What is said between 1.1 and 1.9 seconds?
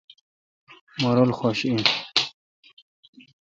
رل خش این۔